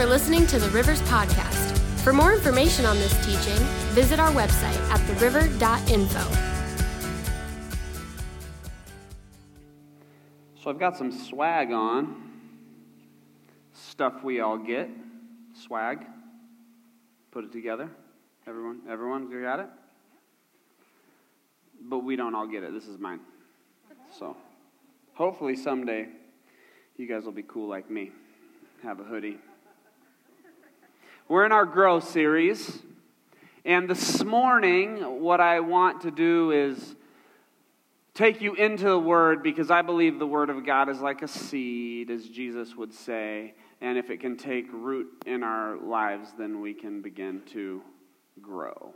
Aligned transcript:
for 0.00 0.06
listening 0.06 0.46
to 0.46 0.58
the 0.58 0.70
Rivers 0.70 1.02
Podcast. 1.02 1.78
For 2.00 2.14
more 2.14 2.32
information 2.32 2.86
on 2.86 2.96
this 2.96 3.14
teaching, 3.18 3.62
visit 3.92 4.18
our 4.18 4.30
website 4.30 4.80
at 4.88 4.98
theriver.info. 5.00 6.20
So 10.58 10.70
I've 10.70 10.78
got 10.78 10.96
some 10.96 11.12
swag 11.12 11.70
on. 11.72 12.30
Stuff 13.74 14.24
we 14.24 14.40
all 14.40 14.56
get. 14.56 14.88
Swag. 15.52 16.06
Put 17.30 17.44
it 17.44 17.52
together. 17.52 17.90
Everyone, 18.46 18.80
everyone 18.88 19.30
you 19.30 19.42
got 19.42 19.60
it? 19.60 19.68
But 21.78 21.98
we 21.98 22.16
don't 22.16 22.34
all 22.34 22.46
get 22.46 22.62
it. 22.62 22.72
This 22.72 22.86
is 22.86 22.98
mine. 22.98 23.20
So 24.18 24.34
hopefully 25.12 25.56
someday 25.56 26.08
you 26.96 27.06
guys 27.06 27.24
will 27.24 27.32
be 27.32 27.44
cool 27.46 27.68
like 27.68 27.90
me. 27.90 28.12
Have 28.82 28.98
a 28.98 29.04
hoodie. 29.04 29.36
We're 31.30 31.46
in 31.46 31.52
our 31.52 31.64
Grow 31.64 32.00
series. 32.00 32.80
And 33.64 33.88
this 33.88 34.24
morning, 34.24 35.20
what 35.22 35.40
I 35.40 35.60
want 35.60 36.00
to 36.00 36.10
do 36.10 36.50
is 36.50 36.96
take 38.14 38.40
you 38.40 38.54
into 38.54 38.86
the 38.86 38.98
Word 38.98 39.40
because 39.40 39.70
I 39.70 39.82
believe 39.82 40.18
the 40.18 40.26
Word 40.26 40.50
of 40.50 40.66
God 40.66 40.88
is 40.88 40.98
like 40.98 41.22
a 41.22 41.28
seed, 41.28 42.10
as 42.10 42.26
Jesus 42.26 42.74
would 42.74 42.92
say. 42.92 43.54
And 43.80 43.96
if 43.96 44.10
it 44.10 44.18
can 44.18 44.36
take 44.36 44.66
root 44.72 45.06
in 45.24 45.44
our 45.44 45.76
lives, 45.76 46.30
then 46.36 46.60
we 46.60 46.74
can 46.74 47.00
begin 47.00 47.42
to 47.52 47.80
grow. 48.42 48.92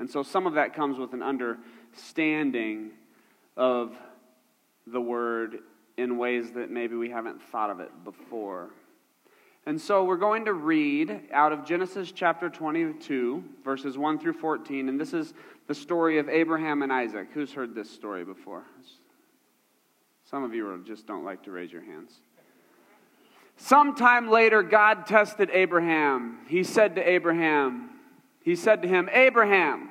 And 0.00 0.10
so 0.10 0.24
some 0.24 0.48
of 0.48 0.54
that 0.54 0.74
comes 0.74 0.98
with 0.98 1.12
an 1.12 1.22
understanding 1.22 2.90
of 3.56 3.92
the 4.84 5.00
Word 5.00 5.58
in 5.96 6.18
ways 6.18 6.50
that 6.56 6.72
maybe 6.72 6.96
we 6.96 7.08
haven't 7.08 7.40
thought 7.40 7.70
of 7.70 7.78
it 7.78 7.92
before. 8.02 8.70
And 9.68 9.78
so 9.78 10.02
we're 10.02 10.16
going 10.16 10.46
to 10.46 10.54
read 10.54 11.28
out 11.30 11.52
of 11.52 11.62
Genesis 11.62 12.10
chapter 12.10 12.48
22, 12.48 13.44
verses 13.62 13.98
1 13.98 14.18
through 14.18 14.32
14. 14.32 14.88
And 14.88 14.98
this 14.98 15.12
is 15.12 15.34
the 15.66 15.74
story 15.74 16.16
of 16.18 16.26
Abraham 16.30 16.80
and 16.80 16.90
Isaac. 16.90 17.28
Who's 17.34 17.52
heard 17.52 17.74
this 17.74 17.90
story 17.90 18.24
before? 18.24 18.62
Some 20.24 20.42
of 20.42 20.54
you 20.54 20.82
just 20.86 21.06
don't 21.06 21.22
like 21.22 21.42
to 21.42 21.50
raise 21.50 21.70
your 21.70 21.82
hands. 21.82 22.12
Sometime 23.58 24.30
later, 24.30 24.62
God 24.62 25.04
tested 25.04 25.50
Abraham. 25.52 26.38
He 26.48 26.64
said 26.64 26.94
to 26.94 27.06
Abraham, 27.06 27.90
He 28.40 28.56
said 28.56 28.80
to 28.80 28.88
him, 28.88 29.10
Abraham, 29.12 29.90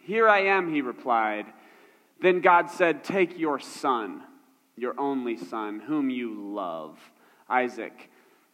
here 0.00 0.28
I 0.28 0.42
am, 0.42 0.72
he 0.72 0.80
replied. 0.80 1.46
Then 2.22 2.40
God 2.40 2.70
said, 2.70 3.02
Take 3.02 3.36
your 3.36 3.58
son, 3.58 4.22
your 4.76 4.94
only 4.96 5.36
son, 5.36 5.80
whom 5.80 6.08
you 6.08 6.54
love, 6.54 7.00
Isaac 7.48 8.10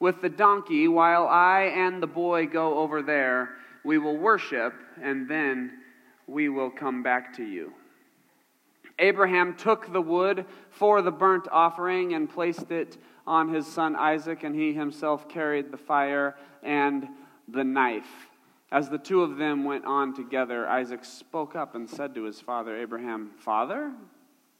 with 0.00 0.22
the 0.22 0.28
donkey 0.28 0.88
while 0.88 1.28
I 1.28 1.72
and 1.74 2.02
the 2.02 2.06
boy 2.06 2.46
go 2.46 2.78
over 2.78 3.02
there. 3.02 3.50
We 3.84 3.98
will 3.98 4.16
worship, 4.16 4.74
and 5.00 5.28
then 5.28 5.78
we 6.26 6.48
will 6.48 6.70
come 6.70 7.02
back 7.02 7.36
to 7.36 7.44
you. 7.44 7.72
Abraham 8.98 9.54
took 9.56 9.92
the 9.92 10.02
wood 10.02 10.44
for 10.70 11.00
the 11.00 11.10
burnt 11.10 11.48
offering 11.50 12.14
and 12.14 12.28
placed 12.28 12.70
it 12.70 12.98
on 13.26 13.52
his 13.52 13.66
son 13.66 13.94
Isaac, 13.96 14.42
and 14.42 14.54
he 14.54 14.74
himself 14.74 15.28
carried 15.28 15.70
the 15.70 15.78
fire 15.78 16.34
and 16.62 17.06
the 17.48 17.64
knife. 17.64 18.28
As 18.72 18.88
the 18.88 18.98
two 18.98 19.22
of 19.22 19.36
them 19.36 19.64
went 19.64 19.84
on 19.84 20.14
together, 20.14 20.68
Isaac 20.68 21.04
spoke 21.04 21.56
up 21.56 21.74
and 21.74 21.88
said 21.88 22.14
to 22.14 22.24
his 22.24 22.40
father 22.40 22.76
Abraham, 22.76 23.30
Father? 23.38 23.92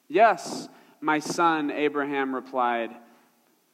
Yes, 0.09 0.69
my 1.00 1.19
son, 1.19 1.70
Abraham 1.70 2.34
replied. 2.34 2.91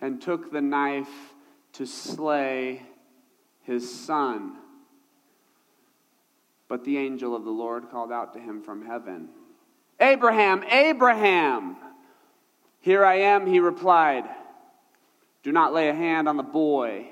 and 0.00 0.20
took 0.20 0.50
the 0.50 0.60
knife 0.60 1.34
to 1.74 1.86
slay 1.86 2.82
his 3.62 3.92
son. 3.92 4.56
But 6.68 6.84
the 6.84 6.98
angel 6.98 7.34
of 7.34 7.44
the 7.44 7.50
Lord 7.50 7.90
called 7.90 8.12
out 8.12 8.32
to 8.34 8.40
him 8.40 8.62
from 8.62 8.84
heaven 8.84 9.28
Abraham, 10.00 10.62
Abraham! 10.64 11.76
Here 12.80 13.04
I 13.04 13.20
am, 13.20 13.46
he 13.46 13.58
replied. 13.60 14.24
Do 15.42 15.52
not 15.52 15.72
lay 15.72 15.88
a 15.88 15.94
hand 15.94 16.28
on 16.28 16.36
the 16.36 16.42
boy, 16.42 17.06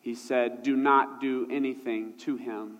he 0.00 0.14
said. 0.14 0.62
Do 0.62 0.76
not 0.76 1.20
do 1.20 1.46
anything 1.50 2.14
to 2.18 2.36
him. 2.36 2.78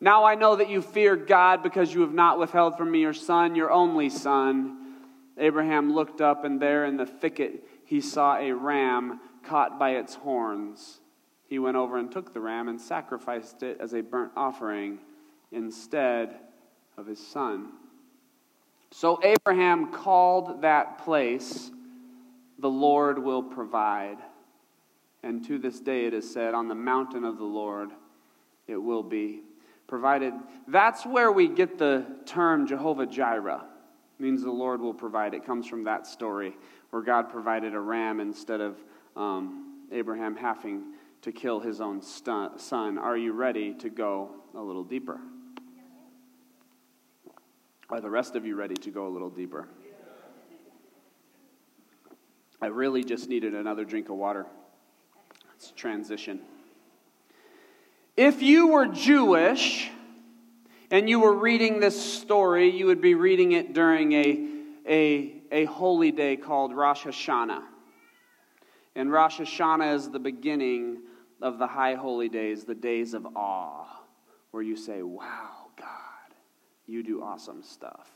Now 0.00 0.24
I 0.24 0.34
know 0.34 0.56
that 0.56 0.70
you 0.70 0.82
fear 0.82 1.16
God 1.16 1.62
because 1.62 1.92
you 1.92 2.00
have 2.00 2.14
not 2.14 2.38
withheld 2.38 2.76
from 2.76 2.90
me 2.90 3.00
your 3.00 3.12
son, 3.12 3.54
your 3.54 3.70
only 3.70 4.10
son. 4.10 4.96
Abraham 5.38 5.94
looked 5.94 6.20
up, 6.20 6.44
and 6.44 6.60
there 6.60 6.86
in 6.86 6.96
the 6.96 7.06
thicket 7.06 7.64
he 7.90 8.00
saw 8.00 8.36
a 8.36 8.52
ram 8.52 9.18
caught 9.42 9.76
by 9.76 9.96
its 9.96 10.14
horns. 10.14 11.00
He 11.48 11.58
went 11.58 11.76
over 11.76 11.98
and 11.98 12.08
took 12.08 12.32
the 12.32 12.38
ram 12.38 12.68
and 12.68 12.80
sacrificed 12.80 13.64
it 13.64 13.78
as 13.80 13.94
a 13.94 14.00
burnt 14.00 14.30
offering 14.36 15.00
instead 15.50 16.36
of 16.96 17.08
his 17.08 17.18
son. 17.18 17.72
So 18.92 19.18
Abraham 19.24 19.90
called 19.90 20.62
that 20.62 20.98
place, 20.98 21.72
The 22.60 22.70
Lord 22.70 23.18
will 23.18 23.42
provide. 23.42 24.18
And 25.24 25.44
to 25.46 25.58
this 25.58 25.80
day 25.80 26.04
it 26.04 26.14
is 26.14 26.32
said, 26.32 26.54
On 26.54 26.68
the 26.68 26.76
mountain 26.76 27.24
of 27.24 27.38
the 27.38 27.44
Lord 27.44 27.90
it 28.68 28.76
will 28.76 29.02
be 29.02 29.40
provided. 29.88 30.32
That's 30.68 31.04
where 31.04 31.32
we 31.32 31.48
get 31.48 31.76
the 31.76 32.06
term 32.24 32.68
Jehovah 32.68 33.06
Jireh. 33.06 33.64
It 34.16 34.22
means 34.22 34.44
the 34.44 34.50
Lord 34.52 34.80
will 34.80 34.94
provide. 34.94 35.34
It 35.34 35.44
comes 35.44 35.66
from 35.66 35.82
that 35.84 36.06
story 36.06 36.54
where 36.90 37.02
God 37.02 37.30
provided 37.30 37.74
a 37.74 37.80
ram 37.80 38.20
instead 38.20 38.60
of 38.60 38.76
um, 39.16 39.86
Abraham 39.92 40.36
having 40.36 40.94
to 41.22 41.32
kill 41.32 41.60
his 41.60 41.80
own 41.80 42.02
son. 42.02 42.98
Are 42.98 43.16
you 43.16 43.32
ready 43.32 43.74
to 43.74 43.90
go 43.90 44.30
a 44.54 44.60
little 44.60 44.84
deeper? 44.84 45.20
Are 47.88 48.00
the 48.00 48.10
rest 48.10 48.36
of 48.36 48.46
you 48.46 48.54
ready 48.54 48.74
to 48.76 48.90
go 48.90 49.06
a 49.06 49.10
little 49.10 49.30
deeper? 49.30 49.68
I 52.62 52.66
really 52.66 53.02
just 53.02 53.28
needed 53.28 53.54
another 53.54 53.84
drink 53.84 54.10
of 54.10 54.16
water. 54.16 54.46
Let's 55.48 55.72
transition. 55.72 56.40
If 58.16 58.42
you 58.42 58.68
were 58.68 58.86
Jewish 58.86 59.90
and 60.90 61.08
you 61.08 61.20
were 61.20 61.34
reading 61.34 61.80
this 61.80 62.00
story, 62.00 62.70
you 62.70 62.86
would 62.86 63.00
be 63.00 63.14
reading 63.14 63.52
it 63.52 63.72
during 63.72 64.12
a, 64.12 64.48
a 64.86 65.39
a 65.50 65.64
holy 65.64 66.12
day 66.12 66.36
called 66.36 66.74
Rosh 66.74 67.04
Hashanah. 67.04 67.62
And 68.94 69.10
Rosh 69.10 69.40
Hashanah 69.40 69.94
is 69.94 70.10
the 70.10 70.18
beginning 70.18 70.98
of 71.40 71.58
the 71.58 71.66
high 71.66 71.94
holy 71.94 72.28
days, 72.28 72.64
the 72.64 72.74
days 72.74 73.14
of 73.14 73.26
awe, 73.36 73.86
where 74.50 74.62
you 74.62 74.76
say, 74.76 75.02
Wow, 75.02 75.68
God, 75.76 75.86
you 76.86 77.02
do 77.02 77.22
awesome 77.22 77.62
stuff. 77.62 78.10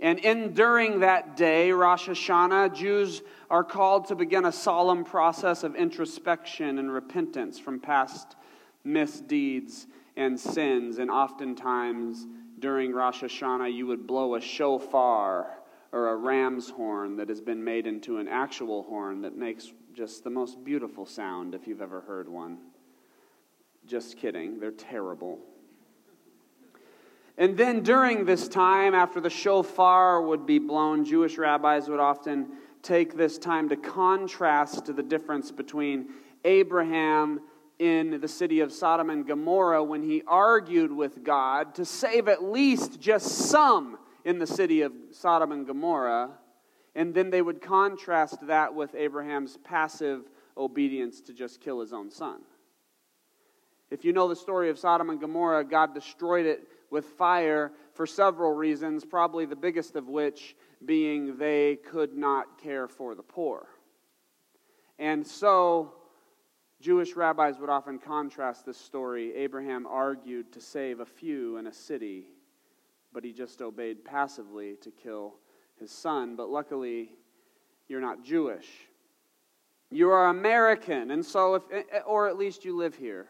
And 0.00 0.20
in 0.20 0.52
during 0.52 1.00
that 1.00 1.36
day, 1.36 1.72
Rosh 1.72 2.08
Hashanah, 2.08 2.72
Jews 2.72 3.22
are 3.50 3.64
called 3.64 4.06
to 4.08 4.14
begin 4.14 4.44
a 4.44 4.52
solemn 4.52 5.04
process 5.04 5.64
of 5.64 5.74
introspection 5.74 6.78
and 6.78 6.92
repentance 6.92 7.58
from 7.58 7.80
past 7.80 8.36
misdeeds 8.84 9.88
and 10.16 10.38
sins. 10.38 10.98
And 10.98 11.10
oftentimes 11.10 12.26
during 12.60 12.92
Rosh 12.92 13.24
Hashanah, 13.24 13.74
you 13.74 13.88
would 13.88 14.06
blow 14.06 14.36
a 14.36 14.40
shofar 14.40 15.57
or 15.92 16.08
a 16.08 16.16
ram's 16.16 16.70
horn 16.70 17.16
that 17.16 17.28
has 17.28 17.40
been 17.40 17.62
made 17.62 17.86
into 17.86 18.18
an 18.18 18.28
actual 18.28 18.82
horn 18.82 19.22
that 19.22 19.36
makes 19.36 19.72
just 19.94 20.22
the 20.22 20.30
most 20.30 20.62
beautiful 20.64 21.06
sound 21.06 21.54
if 21.54 21.66
you've 21.66 21.82
ever 21.82 22.02
heard 22.02 22.28
one. 22.28 22.58
Just 23.86 24.16
kidding, 24.18 24.60
they're 24.60 24.70
terrible. 24.70 25.38
And 27.38 27.56
then 27.56 27.82
during 27.82 28.24
this 28.24 28.48
time, 28.48 28.94
after 28.94 29.20
the 29.20 29.30
shofar 29.30 30.20
would 30.20 30.44
be 30.44 30.58
blown, 30.58 31.04
Jewish 31.04 31.38
rabbis 31.38 31.88
would 31.88 32.00
often 32.00 32.48
take 32.82 33.16
this 33.16 33.38
time 33.38 33.68
to 33.68 33.76
contrast 33.76 34.94
the 34.94 35.02
difference 35.02 35.50
between 35.50 36.08
Abraham 36.44 37.40
in 37.78 38.20
the 38.20 38.28
city 38.28 38.60
of 38.60 38.72
Sodom 38.72 39.08
and 39.10 39.26
Gomorrah 39.26 39.84
when 39.84 40.02
he 40.02 40.22
argued 40.26 40.92
with 40.92 41.22
God 41.22 41.74
to 41.76 41.84
save 41.84 42.28
at 42.28 42.42
least 42.42 43.00
just 43.00 43.26
some 43.26 43.97
in 44.24 44.38
the 44.38 44.46
city 44.46 44.82
of 44.82 44.92
Sodom 45.12 45.52
and 45.52 45.66
Gomorrah. 45.66 46.30
And 46.94 47.14
then 47.14 47.30
they 47.30 47.42
would 47.42 47.60
contrast 47.60 48.46
that 48.46 48.74
with 48.74 48.94
Abraham's 48.94 49.56
passive 49.58 50.24
obedience 50.56 51.20
to 51.22 51.32
just 51.32 51.60
kill 51.60 51.80
his 51.80 51.92
own 51.92 52.10
son. 52.10 52.40
If 53.90 54.04
you 54.04 54.12
know 54.12 54.28
the 54.28 54.36
story 54.36 54.68
of 54.68 54.78
Sodom 54.78 55.08
and 55.08 55.20
Gomorrah, 55.20 55.64
God 55.64 55.94
destroyed 55.94 56.44
it 56.44 56.68
with 56.90 57.04
fire 57.04 57.72
for 57.94 58.06
several 58.06 58.52
reasons, 58.52 59.04
probably 59.04 59.46
the 59.46 59.56
biggest 59.56 59.96
of 59.96 60.08
which 60.08 60.56
being 60.84 61.38
they 61.38 61.76
could 61.76 62.16
not 62.16 62.60
care 62.60 62.88
for 62.88 63.14
the 63.14 63.22
poor. 63.22 63.66
And 64.98 65.26
so, 65.26 65.94
Jewish 66.80 67.16
rabbis 67.16 67.58
would 67.58 67.70
often 67.70 67.98
contrast 67.98 68.66
this 68.66 68.78
story. 68.78 69.34
Abraham 69.34 69.86
argued 69.86 70.52
to 70.52 70.60
save 70.60 71.00
a 71.00 71.06
few 71.06 71.56
in 71.56 71.66
a 71.66 71.72
city, 71.72 72.26
but 73.12 73.24
he 73.24 73.32
just 73.32 73.62
obeyed 73.62 74.04
passively 74.04 74.76
to 74.82 74.90
kill 74.90 75.34
his 75.78 75.90
son. 75.90 76.36
But 76.36 76.50
luckily, 76.50 77.10
you're 77.88 78.00
not 78.00 78.22
Jewish. 78.22 78.68
You 79.90 80.10
are 80.10 80.28
American, 80.28 81.10
and 81.12 81.24
so 81.24 81.54
if, 81.54 81.62
or 82.06 82.28
at 82.28 82.36
least 82.36 82.64
you 82.64 82.76
live 82.76 82.94
here, 82.94 83.26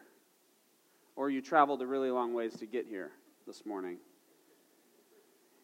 or 1.15 1.29
you 1.29 1.41
traveled 1.41 1.81
a 1.81 1.87
really 1.87 2.11
long 2.11 2.33
ways 2.33 2.53
to 2.57 2.65
get 2.65 2.85
here 2.85 3.11
this 3.47 3.65
morning. 3.65 3.97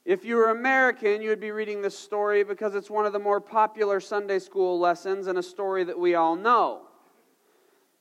If 0.06 0.24
you 0.24 0.36
were 0.36 0.52
American, 0.52 1.22
you 1.22 1.30
would 1.30 1.42
be 1.42 1.52
reading 1.52 1.82
this 1.82 1.98
story 1.98 2.44
because 2.44 2.76
it's 2.76 2.90
one 2.90 3.06
of 3.06 3.12
the 3.12 3.20
more 3.20 3.42
popular 3.42 4.00
Sunday 4.00 4.40
school 4.40 4.80
lessons 4.80 5.28
and 5.28 5.38
a 5.38 5.44
story 5.44 5.84
that 5.84 6.00
we 6.00 6.16
all 6.16 6.36
know. 6.36 6.84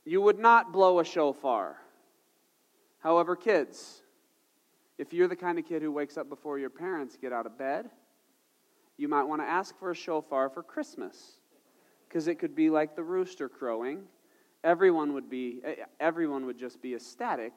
You 0.05 0.21
would 0.21 0.39
not 0.39 0.73
blow 0.73 1.01
a 1.01 1.05
shofar. 1.05 1.79
However, 2.99 3.35
kids, 3.35 4.03
if 4.99 5.13
you're 5.13 5.29
the 5.29 5.37
kind 5.37 5.59
of 5.59 5.67
kid 5.67 5.83
who 5.83 5.91
wakes 5.91 6.17
up 6.17 6.29
before 6.29 6.59
your 6.59 6.71
parents 6.71 7.17
get 7.21 7.33
out 7.33 7.47
of 7.47 7.59
bed, 7.59 7.91
you 8.97 9.09
might 9.09 9.25
want 9.25 9.43
to 9.43 9.47
ask 9.47 9.77
for 9.79 9.91
a 9.91 9.95
shofar 9.95 10.49
for 10.49 10.63
Christmas 10.63 11.41
because 12.09 12.29
it 12.29 12.39
could 12.39 12.55
be 12.55 12.71
like 12.71 12.95
the 12.95 13.03
rooster 13.03 13.49
crowing. 13.49 14.03
Everyone 14.63 15.13
would 15.15 15.29
be 15.29 15.61
everyone 15.99 16.47
would 16.47 16.59
just 16.59 16.81
be 16.81 16.95
ecstatic 16.95 17.53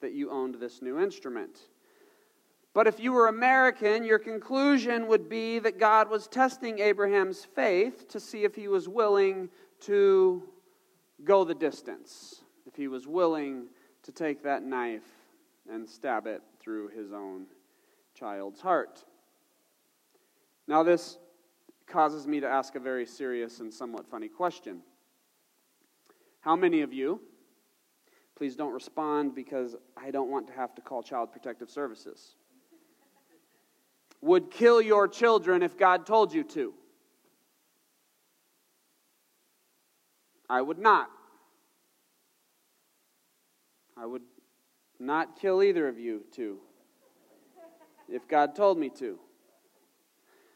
that 0.00 0.12
you 0.12 0.30
owned 0.30 0.56
this 0.56 0.82
new 0.82 1.00
instrument. 1.00 1.58
But 2.74 2.86
if 2.86 3.00
you 3.00 3.12
were 3.12 3.28
American, 3.28 4.04
your 4.04 4.18
conclusion 4.18 5.06
would 5.06 5.28
be 5.28 5.58
that 5.58 5.78
God 5.78 6.08
was 6.08 6.26
testing 6.26 6.78
Abraham's 6.78 7.44
faith 7.44 8.08
to 8.08 8.20
see 8.20 8.44
if 8.44 8.54
he 8.54 8.68
was 8.68 8.88
willing 8.88 9.50
to 9.80 10.42
go 11.24 11.44
the 11.44 11.54
distance, 11.54 12.42
if 12.66 12.74
he 12.74 12.88
was 12.88 13.06
willing 13.06 13.66
to 14.02 14.12
take 14.12 14.42
that 14.42 14.62
knife 14.62 15.21
and 15.70 15.88
stab 15.88 16.26
it 16.26 16.42
through 16.60 16.88
his 16.88 17.12
own 17.12 17.46
child's 18.14 18.60
heart. 18.60 19.04
Now, 20.66 20.82
this 20.82 21.18
causes 21.86 22.26
me 22.26 22.40
to 22.40 22.48
ask 22.48 22.74
a 22.74 22.80
very 22.80 23.06
serious 23.06 23.60
and 23.60 23.72
somewhat 23.72 24.06
funny 24.06 24.28
question. 24.28 24.80
How 26.40 26.56
many 26.56 26.80
of 26.80 26.92
you 26.92 27.20
Please 28.42 28.56
don't 28.56 28.72
respond 28.72 29.36
because 29.36 29.76
I 29.96 30.10
don't 30.10 30.28
want 30.28 30.48
to 30.48 30.52
have 30.54 30.74
to 30.74 30.82
call 30.82 31.02
Child 31.02 31.30
Protective 31.30 31.70
Services. 31.70 32.34
Would 34.20 34.50
kill 34.50 34.80
your 34.80 35.06
children 35.06 35.62
if 35.62 35.78
God 35.78 36.06
told 36.06 36.32
you 36.32 36.42
to. 36.42 36.74
I 40.50 40.60
would 40.60 40.78
not. 40.78 41.08
I 43.96 44.06
would 44.06 44.22
not 45.02 45.38
kill 45.38 45.62
either 45.62 45.88
of 45.88 45.98
you 45.98 46.24
two 46.32 46.58
if 48.08 48.28
God 48.28 48.54
told 48.54 48.78
me 48.78 48.88
to. 48.90 49.18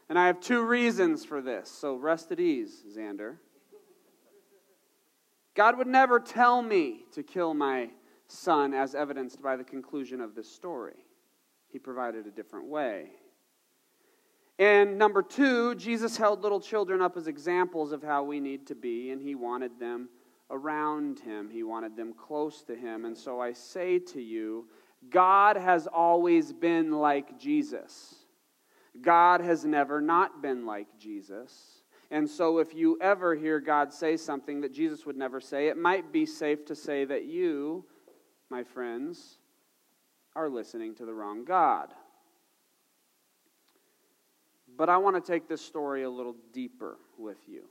And 0.08 0.18
I 0.18 0.26
have 0.26 0.40
two 0.40 0.62
reasons 0.62 1.24
for 1.24 1.40
this, 1.40 1.70
so 1.70 1.96
rest 1.96 2.30
at 2.30 2.38
ease, 2.38 2.84
Xander. 2.96 3.36
God 5.54 5.78
would 5.78 5.86
never 5.86 6.20
tell 6.20 6.62
me 6.62 7.04
to 7.12 7.22
kill 7.22 7.54
my 7.54 7.90
son, 8.28 8.74
as 8.74 8.94
evidenced 8.94 9.42
by 9.42 9.56
the 9.56 9.64
conclusion 9.64 10.20
of 10.20 10.34
this 10.34 10.50
story. 10.50 10.96
He 11.72 11.78
provided 11.78 12.26
a 12.26 12.30
different 12.30 12.66
way. 12.66 13.10
And 14.58 14.98
number 14.98 15.22
two, 15.22 15.74
Jesus 15.74 16.16
held 16.16 16.42
little 16.42 16.60
children 16.60 17.02
up 17.02 17.16
as 17.16 17.26
examples 17.26 17.92
of 17.92 18.02
how 18.02 18.22
we 18.22 18.40
need 18.40 18.66
to 18.68 18.74
be, 18.74 19.10
and 19.10 19.20
he 19.20 19.34
wanted 19.34 19.78
them 19.78 20.08
around 20.50 21.20
him. 21.20 21.50
He 21.50 21.62
wanted 21.62 21.96
them 21.96 22.12
close 22.12 22.62
to 22.64 22.74
him. 22.74 23.04
And 23.04 23.16
so 23.16 23.40
I 23.40 23.52
say 23.52 23.98
to 23.98 24.20
you, 24.20 24.66
God 25.10 25.56
has 25.56 25.86
always 25.86 26.52
been 26.52 26.92
like 26.92 27.38
Jesus. 27.38 28.14
God 29.00 29.40
has 29.40 29.64
never 29.64 30.00
not 30.00 30.42
been 30.42 30.66
like 30.66 30.86
Jesus. 30.98 31.82
And 32.10 32.28
so, 32.28 32.58
if 32.58 32.72
you 32.72 32.98
ever 33.00 33.34
hear 33.34 33.58
God 33.58 33.92
say 33.92 34.16
something 34.16 34.60
that 34.60 34.72
Jesus 34.72 35.04
would 35.06 35.16
never 35.16 35.40
say, 35.40 35.66
it 35.68 35.76
might 35.76 36.12
be 36.12 36.24
safe 36.24 36.64
to 36.66 36.74
say 36.74 37.04
that 37.04 37.24
you, 37.24 37.84
my 38.48 38.62
friends, 38.62 39.38
are 40.36 40.48
listening 40.48 40.94
to 40.96 41.04
the 41.04 41.12
wrong 41.12 41.44
God. 41.44 41.92
But 44.76 44.88
I 44.88 44.98
want 44.98 45.16
to 45.16 45.32
take 45.32 45.48
this 45.48 45.62
story 45.62 46.04
a 46.04 46.10
little 46.10 46.36
deeper 46.52 46.98
with 47.18 47.38
you, 47.48 47.64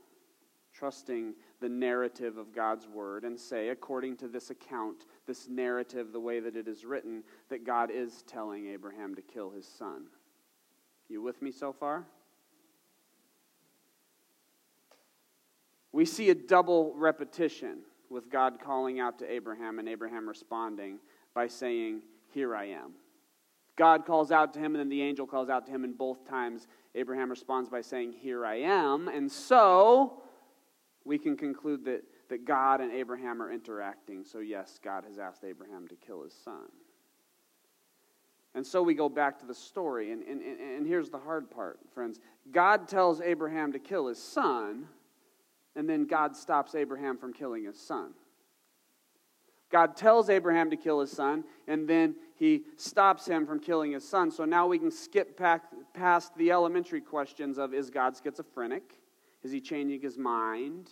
trusting 0.77 1.33
the 1.61 1.69
narrative 1.69 2.37
of 2.37 2.53
God's 2.53 2.87
word, 2.87 3.23
and 3.23 3.39
say, 3.39 3.69
according 3.69 4.17
to 4.17 4.27
this 4.27 4.49
account, 4.49 5.05
this 5.25 5.47
narrative, 5.47 6.11
the 6.11 6.19
way 6.19 6.39
that 6.39 6.55
it 6.55 6.67
is 6.67 6.83
written, 6.83 7.23
that 7.49 7.65
God 7.65 7.89
is 7.91 8.23
telling 8.27 8.67
Abraham 8.67 9.15
to 9.15 9.21
kill 9.21 9.51
his 9.51 9.67
son. 9.67 10.07
You 11.07 11.21
with 11.21 11.41
me 11.41 11.51
so 11.51 11.71
far? 11.71 12.05
We 15.91 16.03
see 16.03 16.29
a 16.29 16.35
double 16.35 16.93
repetition 16.95 17.79
with 18.09 18.29
God 18.29 18.59
calling 18.61 18.99
out 18.99 19.17
to 19.19 19.31
Abraham 19.31 19.79
and 19.79 19.87
Abraham 19.87 20.27
responding 20.27 20.99
by 21.33 21.47
saying, 21.47 22.01
Here 22.33 22.53
I 22.53 22.65
am. 22.65 22.91
God 23.77 24.05
calls 24.05 24.31
out 24.31 24.53
to 24.53 24.59
him, 24.59 24.73
and 24.73 24.79
then 24.79 24.89
the 24.89 25.01
angel 25.01 25.25
calls 25.25 25.49
out 25.49 25.65
to 25.65 25.71
him, 25.71 25.83
and 25.83 25.97
both 25.97 26.27
times 26.27 26.67
Abraham 26.95 27.29
responds 27.29 27.69
by 27.69 27.81
saying, 27.81 28.13
Here 28.13 28.45
I 28.45 28.55
am. 28.55 29.07
And 29.07 29.31
so 29.31 30.21
we 31.05 31.17
can 31.17 31.37
conclude 31.37 31.85
that, 31.85 32.03
that 32.29 32.45
God 32.45 32.81
and 32.81 32.91
Abraham 32.91 33.41
are 33.41 33.51
interacting. 33.51 34.25
So, 34.25 34.39
yes, 34.39 34.79
God 34.83 35.05
has 35.07 35.17
asked 35.17 35.43
Abraham 35.43 35.87
to 35.87 35.95
kill 35.95 36.23
his 36.23 36.33
son. 36.33 36.69
And 38.53 38.65
so 38.65 38.81
we 38.81 38.93
go 38.93 39.09
back 39.09 39.39
to 39.39 39.45
the 39.45 39.53
story. 39.53 40.11
And, 40.11 40.23
and, 40.23 40.41
and 40.41 40.87
here's 40.87 41.09
the 41.09 41.19
hard 41.19 41.51
part, 41.51 41.79
friends 41.93 42.19
God 42.51 42.87
tells 42.87 43.21
Abraham 43.21 43.71
to 43.73 43.79
kill 43.79 44.07
his 44.07 44.21
son 44.21 44.87
and 45.75 45.89
then 45.89 46.05
God 46.05 46.35
stops 46.35 46.73
Abraham 46.73 47.17
from 47.17 47.33
killing 47.33 47.65
his 47.65 47.79
son. 47.79 48.13
God 49.71 49.97
tells 49.97 50.29
Abraham 50.29 50.69
to 50.69 50.77
kill 50.77 51.01
his 51.01 51.11
son, 51.11 51.43
and 51.67 51.87
then 51.87 52.15
he 52.35 52.63
stops 52.77 53.27
him 53.27 53.45
from 53.45 53.59
killing 53.59 53.91
his 53.91 54.07
son. 54.07 54.31
So 54.31 54.45
now 54.45 54.67
we 54.67 54.79
can 54.79 54.91
skip 54.91 55.37
past 55.93 56.37
the 56.37 56.51
elementary 56.51 57.01
questions 57.01 57.57
of 57.57 57.73
is 57.73 57.89
God 57.89 58.15
schizophrenic? 58.15 58.99
Is 59.45 59.51
he 59.51 59.61
changing 59.61 60.01
his 60.01 60.17
mind? 60.17 60.89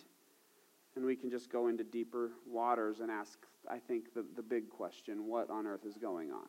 And 0.94 1.04
we 1.04 1.16
can 1.16 1.28
just 1.28 1.50
go 1.50 1.66
into 1.66 1.82
deeper 1.82 2.30
waters 2.46 3.00
and 3.00 3.10
ask, 3.10 3.36
I 3.68 3.78
think, 3.78 4.14
the, 4.14 4.24
the 4.36 4.42
big 4.42 4.70
question 4.70 5.26
what 5.26 5.50
on 5.50 5.66
earth 5.66 5.84
is 5.84 5.96
going 5.96 6.30
on? 6.30 6.46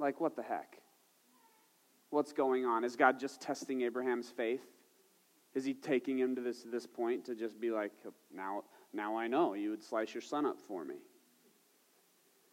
Like, 0.00 0.20
what 0.20 0.34
the 0.34 0.42
heck? 0.42 0.78
What's 2.10 2.32
going 2.32 2.66
on? 2.66 2.82
Is 2.82 2.96
God 2.96 3.20
just 3.20 3.40
testing 3.40 3.82
Abraham's 3.82 4.28
faith? 4.28 4.64
Is 5.54 5.64
he 5.64 5.72
taking 5.72 6.18
him 6.18 6.34
to 6.34 6.42
this, 6.42 6.64
this 6.64 6.84
point 6.84 7.24
to 7.26 7.36
just 7.36 7.60
be 7.60 7.70
like, 7.70 7.92
now, 8.34 8.64
now 8.92 9.16
I 9.16 9.28
know 9.28 9.54
you 9.54 9.70
would 9.70 9.84
slice 9.84 10.12
your 10.12 10.20
son 10.20 10.46
up 10.46 10.60
for 10.66 10.84
me? 10.84 10.96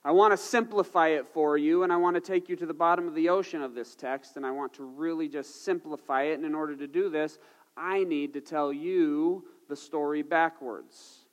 I 0.07 0.11
want 0.11 0.31
to 0.31 0.37
simplify 0.37 1.09
it 1.09 1.27
for 1.27 1.57
you, 1.57 1.83
and 1.83 1.91
I 1.91 1.97
want 1.97 2.15
to 2.15 2.21
take 2.21 2.47
you 2.47 2.55
to 2.57 2.65
the 2.65 2.73
bottom 2.73 3.07
of 3.07 3.15
the 3.15 3.27
ocean 3.27 3.61
of 3.61 3.73
this 3.73 3.93
text, 3.93 4.37
and 4.37 4.45
I 4.45 4.51
want 4.51 4.73
to 4.75 4.83
really 4.83 5.27
just 5.27 5.65
simplify 5.65 6.23
it. 6.23 6.35
And 6.35 6.45
in 6.45 6.55
order 6.55 6.77
to 6.77 6.87
do 6.87 7.09
this, 7.09 7.39
I 7.77 8.03
need 8.03 8.33
to 8.33 8.41
tell 8.41 8.73
you 8.73 9.45
the 9.69 9.75
story 9.75 10.23
backwards. 10.23 11.25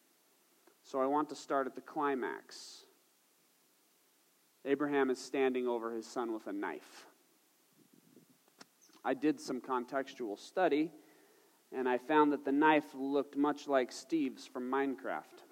So 0.82 1.00
I 1.00 1.06
want 1.06 1.28
to 1.30 1.34
start 1.34 1.66
at 1.66 1.74
the 1.74 1.80
climax. 1.80 2.84
Abraham 4.64 5.10
is 5.10 5.18
standing 5.18 5.66
over 5.66 5.94
his 5.94 6.06
son 6.06 6.32
with 6.32 6.46
a 6.46 6.52
knife. 6.52 7.06
I 9.04 9.14
did 9.14 9.40
some 9.40 9.60
contextual 9.60 10.38
study 10.38 10.90
and 11.72 11.88
I 11.88 11.98
found 11.98 12.32
that 12.32 12.44
the 12.44 12.52
knife 12.52 12.94
looked 12.94 13.36
much 13.36 13.66
like 13.66 13.90
Steve's 13.90 14.46
from 14.46 14.70
Minecraft. 14.70 15.42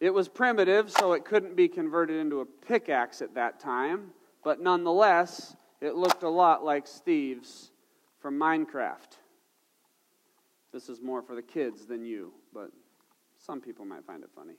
It 0.00 0.12
was 0.12 0.28
primitive, 0.28 0.90
so 0.90 1.12
it 1.12 1.24
couldn't 1.24 1.54
be 1.54 1.68
converted 1.68 2.18
into 2.18 2.40
a 2.40 2.46
pickaxe 2.46 3.20
at 3.20 3.34
that 3.34 3.60
time, 3.60 4.10
but 4.42 4.60
nonetheless, 4.60 5.54
it 5.80 5.94
looked 5.94 6.22
a 6.22 6.28
lot 6.28 6.64
like 6.64 6.86
Steve's 6.86 7.70
from 8.20 8.38
Minecraft. 8.38 9.16
This 10.72 10.88
is 10.88 11.00
more 11.00 11.22
for 11.22 11.34
the 11.34 11.42
kids 11.42 11.86
than 11.86 12.04
you, 12.04 12.32
but 12.54 12.70
some 13.38 13.60
people 13.60 13.84
might 13.84 14.04
find 14.04 14.22
it 14.22 14.30
funny. 14.34 14.54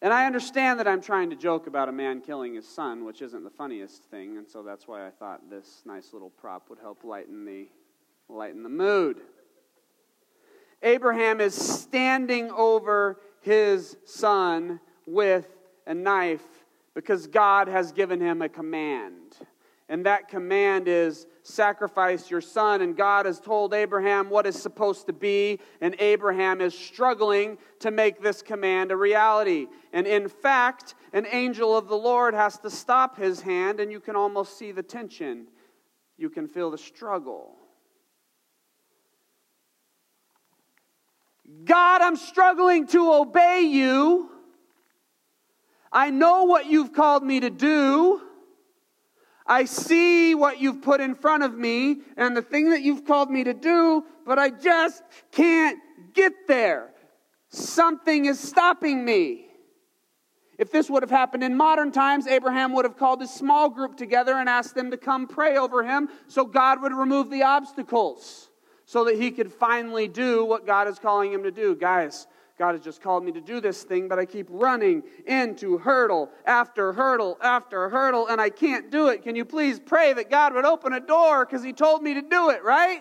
And 0.00 0.12
I 0.12 0.26
understand 0.26 0.78
that 0.78 0.86
I'm 0.86 1.00
trying 1.00 1.30
to 1.30 1.36
joke 1.36 1.66
about 1.66 1.88
a 1.88 1.92
man 1.92 2.20
killing 2.20 2.54
his 2.54 2.68
son, 2.68 3.04
which 3.04 3.20
isn't 3.20 3.42
the 3.42 3.50
funniest 3.50 4.04
thing, 4.04 4.36
and 4.36 4.48
so 4.48 4.62
that's 4.62 4.86
why 4.86 5.06
I 5.06 5.10
thought 5.10 5.50
this 5.50 5.82
nice 5.84 6.12
little 6.12 6.30
prop 6.30 6.70
would 6.70 6.78
help 6.78 7.04
lighten 7.04 7.44
the 7.44 7.68
lighten 8.28 8.62
the 8.62 8.68
mood. 8.68 9.20
Abraham 10.82 11.40
is 11.40 11.54
standing 11.54 12.50
over 12.50 13.18
his 13.40 13.96
son 14.04 14.80
with 15.06 15.48
a 15.86 15.94
knife 15.94 16.44
because 16.94 17.26
God 17.26 17.68
has 17.68 17.90
given 17.90 18.20
him 18.20 18.42
a 18.42 18.48
command. 18.48 19.27
And 19.88 20.04
that 20.04 20.28
command 20.28 20.86
is 20.86 21.26
sacrifice 21.42 22.30
your 22.30 22.42
son. 22.42 22.82
And 22.82 22.94
God 22.94 23.24
has 23.24 23.40
told 23.40 23.72
Abraham 23.72 24.28
what 24.28 24.46
is 24.46 24.60
supposed 24.60 25.06
to 25.06 25.14
be. 25.14 25.60
And 25.80 25.96
Abraham 25.98 26.60
is 26.60 26.78
struggling 26.78 27.56
to 27.80 27.90
make 27.90 28.20
this 28.20 28.42
command 28.42 28.92
a 28.92 28.96
reality. 28.96 29.66
And 29.94 30.06
in 30.06 30.28
fact, 30.28 30.94
an 31.14 31.26
angel 31.30 31.76
of 31.76 31.88
the 31.88 31.96
Lord 31.96 32.34
has 32.34 32.58
to 32.58 32.70
stop 32.70 33.16
his 33.16 33.40
hand, 33.40 33.80
and 33.80 33.90
you 33.90 34.00
can 34.00 34.14
almost 34.14 34.58
see 34.58 34.72
the 34.72 34.82
tension. 34.82 35.46
You 36.18 36.28
can 36.28 36.48
feel 36.48 36.70
the 36.70 36.78
struggle. 36.78 37.54
God, 41.64 42.02
I'm 42.02 42.16
struggling 42.16 42.86
to 42.88 43.10
obey 43.10 43.62
you. 43.62 44.30
I 45.90 46.10
know 46.10 46.44
what 46.44 46.66
you've 46.66 46.92
called 46.92 47.22
me 47.22 47.40
to 47.40 47.48
do. 47.48 48.20
I 49.48 49.64
see 49.64 50.34
what 50.34 50.60
you've 50.60 50.82
put 50.82 51.00
in 51.00 51.14
front 51.14 51.42
of 51.42 51.54
me 51.54 52.02
and 52.18 52.36
the 52.36 52.42
thing 52.42 52.70
that 52.70 52.82
you've 52.82 53.06
called 53.06 53.30
me 53.30 53.44
to 53.44 53.54
do, 53.54 54.04
but 54.26 54.38
I 54.38 54.50
just 54.50 55.02
can't 55.32 55.78
get 56.12 56.32
there. 56.46 56.90
Something 57.48 58.26
is 58.26 58.38
stopping 58.38 59.02
me. 59.04 59.46
If 60.58 60.70
this 60.70 60.90
would 60.90 61.02
have 61.02 61.10
happened 61.10 61.44
in 61.44 61.56
modern 61.56 61.92
times, 61.92 62.26
Abraham 62.26 62.72
would 62.74 62.84
have 62.84 62.98
called 62.98 63.20
his 63.20 63.30
small 63.30 63.70
group 63.70 63.96
together 63.96 64.34
and 64.34 64.48
asked 64.48 64.74
them 64.74 64.90
to 64.90 64.96
come 64.96 65.26
pray 65.26 65.56
over 65.56 65.82
him 65.82 66.08
so 66.26 66.44
God 66.44 66.82
would 66.82 66.92
remove 66.92 67.30
the 67.30 67.44
obstacles 67.44 68.50
so 68.84 69.04
that 69.04 69.16
he 69.16 69.30
could 69.30 69.52
finally 69.52 70.08
do 70.08 70.44
what 70.44 70.66
God 70.66 70.88
is 70.88 70.98
calling 70.98 71.32
him 71.32 71.44
to 71.44 71.50
do. 71.50 71.76
Guys, 71.76 72.26
God 72.58 72.74
has 72.74 72.82
just 72.82 73.00
called 73.00 73.24
me 73.24 73.30
to 73.32 73.40
do 73.40 73.60
this 73.60 73.84
thing, 73.84 74.08
but 74.08 74.18
I 74.18 74.24
keep 74.24 74.48
running 74.50 75.04
into 75.26 75.78
hurdle 75.78 76.30
after 76.44 76.92
hurdle 76.92 77.38
after 77.40 77.88
hurdle, 77.88 78.26
and 78.26 78.40
I 78.40 78.50
can't 78.50 78.90
do 78.90 79.08
it. 79.08 79.22
Can 79.22 79.36
you 79.36 79.44
please 79.44 79.78
pray 79.78 80.12
that 80.12 80.28
God 80.28 80.54
would 80.54 80.64
open 80.64 80.92
a 80.92 81.00
door 81.00 81.46
because 81.46 81.62
He 81.62 81.72
told 81.72 82.02
me 82.02 82.14
to 82.14 82.22
do 82.22 82.50
it, 82.50 82.64
right? 82.64 83.00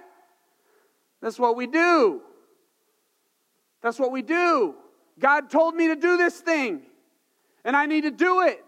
That's 1.21 1.39
what 1.39 1.55
we 1.55 1.65
do. 1.65 2.21
That's 3.81 3.99
what 3.99 4.11
we 4.11 4.21
do. 4.21 4.75
God 5.19 5.49
told 5.49 5.73
me 5.75 5.87
to 5.87 5.95
do 5.95 6.17
this 6.17 6.39
thing, 6.39 6.81
and 7.65 7.75
I 7.75 7.87
need 7.87 8.01
to 8.01 8.11
do 8.11 8.41
it. 8.41 8.63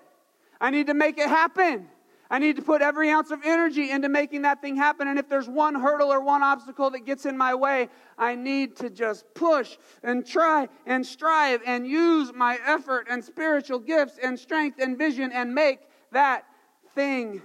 I 0.59 0.71
need 0.71 0.87
to 0.87 0.95
make 0.95 1.19
it 1.19 1.29
happen. 1.29 1.87
I 2.31 2.37
need 2.37 2.57
to 2.57 2.61
put 2.61 2.83
every 2.83 3.09
ounce 3.09 3.31
of 3.31 3.39
energy 3.43 3.89
into 3.89 4.07
making 4.07 4.43
that 4.43 4.61
thing 4.61 4.75
happen. 4.75 5.07
And 5.07 5.17
if 5.17 5.27
there's 5.27 5.49
one 5.49 5.73
hurdle 5.73 6.13
or 6.13 6.21
one 6.21 6.43
obstacle 6.43 6.91
that 6.91 7.05
gets 7.05 7.25
in 7.25 7.35
my 7.35 7.55
way, 7.55 7.89
I 8.19 8.35
need 8.35 8.75
to 8.77 8.91
just 8.91 9.25
push 9.33 9.77
and 10.03 10.25
try 10.25 10.67
and 10.85 11.03
strive 11.03 11.61
and 11.65 11.87
use 11.87 12.31
my 12.33 12.59
effort 12.63 13.07
and 13.09 13.23
spiritual 13.23 13.79
gifts 13.79 14.19
and 14.21 14.37
strength 14.37 14.79
and 14.79 14.95
vision 14.95 15.31
and 15.31 15.55
make 15.55 15.79
that 16.11 16.45
thing 16.93 17.41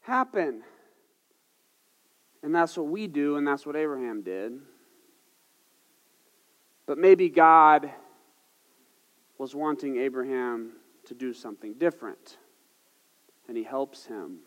happen. 0.00 0.62
And 2.42 2.52
that's 2.52 2.76
what 2.76 2.88
we 2.88 3.06
do, 3.06 3.36
and 3.36 3.46
that's 3.46 3.64
what 3.64 3.76
Abraham 3.76 4.22
did. 4.22 4.58
But 6.86 6.98
maybe 6.98 7.28
God 7.28 7.92
was 9.36 9.54
wanting 9.54 9.98
Abraham 9.98 10.72
to 11.04 11.14
do 11.14 11.32
something 11.32 11.74
different 11.74 12.38
and 13.48 13.56
he 13.56 13.64
helps 13.64 14.06
him. 14.06 14.38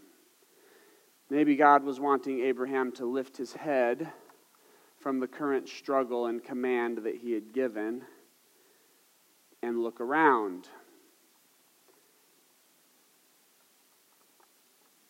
Maybe 1.29 1.55
God 1.55 1.83
was 1.83 1.99
wanting 1.99 2.41
Abraham 2.41 2.91
to 2.93 3.05
lift 3.05 3.35
his 3.35 3.53
head 3.53 4.11
from 4.99 5.19
the 5.19 5.27
current 5.27 5.67
struggle 5.67 6.27
and 6.27 6.43
command 6.43 6.99
that 6.99 7.15
he 7.15 7.31
had 7.31 7.51
given 7.51 8.03
and 9.63 9.81
look 9.81 9.99
around. 9.99 10.67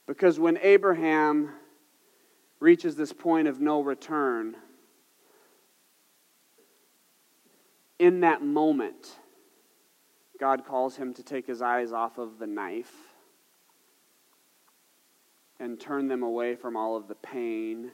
Because 0.08 0.40
when 0.40 0.58
Abraham 0.62 1.52
reaches 2.60 2.96
this 2.96 3.12
point 3.12 3.48
of 3.48 3.60
no 3.60 3.82
return, 3.82 4.56
in 8.00 8.22
that 8.22 8.44
moment, 8.44 9.18
God 10.40 10.66
calls 10.66 10.96
him 10.96 11.14
to 11.16 11.24
take 11.24 11.46
his 11.46 11.62
eyes 11.62 11.92
off 11.92 12.18
of 12.18 12.40
the 12.40 12.48
knife 12.48 13.11
and 15.62 15.80
turn 15.80 16.08
them 16.08 16.24
away 16.24 16.56
from 16.56 16.76
all 16.76 16.98
of 16.98 17.08
the 17.08 17.16
pain 17.16 17.92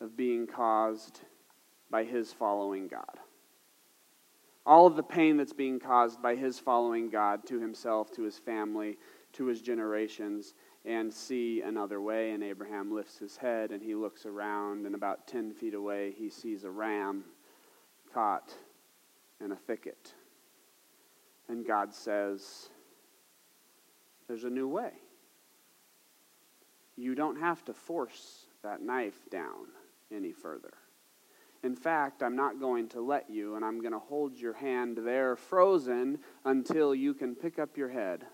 of 0.00 0.16
being 0.16 0.46
caused 0.46 1.20
by 1.90 2.02
his 2.02 2.32
following 2.32 2.88
God. 2.88 3.18
All 4.64 4.86
of 4.86 4.96
the 4.96 5.02
pain 5.02 5.36
that's 5.36 5.52
being 5.52 5.78
caused 5.78 6.22
by 6.22 6.34
his 6.34 6.58
following 6.58 7.10
God 7.10 7.46
to 7.48 7.60
himself, 7.60 8.10
to 8.12 8.22
his 8.22 8.38
family, 8.38 8.96
to 9.34 9.44
his 9.44 9.60
generations, 9.60 10.54
and 10.86 11.12
see 11.12 11.60
another 11.60 12.00
way. 12.00 12.30
And 12.30 12.42
Abraham 12.42 12.92
lifts 12.92 13.18
his 13.18 13.36
head 13.36 13.72
and 13.72 13.82
he 13.82 13.94
looks 13.94 14.24
around, 14.24 14.86
and 14.86 14.94
about 14.94 15.26
10 15.26 15.52
feet 15.52 15.74
away, 15.74 16.14
he 16.16 16.30
sees 16.30 16.64
a 16.64 16.70
ram 16.70 17.24
caught 18.12 18.54
in 19.44 19.52
a 19.52 19.56
thicket. 19.56 20.14
And 21.48 21.66
God 21.66 21.94
says, 21.94 22.70
There's 24.26 24.44
a 24.44 24.50
new 24.50 24.66
way 24.66 24.92
you 26.96 27.14
don't 27.14 27.38
have 27.38 27.64
to 27.66 27.74
force 27.74 28.46
that 28.62 28.82
knife 28.82 29.28
down 29.30 29.66
any 30.14 30.32
further. 30.32 30.72
In 31.62 31.74
fact, 31.74 32.22
I'm 32.22 32.36
not 32.36 32.60
going 32.60 32.88
to 32.90 33.00
let 33.00 33.28
you, 33.28 33.56
and 33.56 33.64
I'm 33.64 33.80
going 33.80 33.92
to 33.92 33.98
hold 33.98 34.36
your 34.36 34.52
hand 34.52 34.98
there 35.02 35.36
frozen 35.36 36.18
until 36.44 36.94
you 36.94 37.14
can 37.14 37.34
pick 37.34 37.58
up 37.58 37.76
your 37.76 37.88
head 37.88 38.24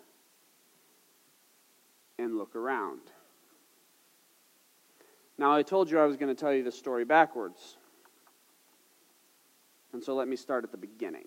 and 2.19 2.37
look 2.37 2.55
around. 2.55 3.01
Now, 5.39 5.55
I 5.55 5.63
told 5.63 5.91
you 5.91 5.99
I 5.99 6.07
was 6.07 6.17
going 6.17 6.35
to 6.35 6.39
tell 6.39 6.53
you 6.53 6.63
the 6.63 6.73
story 6.73 7.05
backwards. 7.05 7.77
And 9.93 10.03
so 10.03 10.15
let 10.15 10.29
me 10.29 10.37
start 10.37 10.65
at 10.65 10.71
the 10.71 10.77
beginning. 10.79 11.27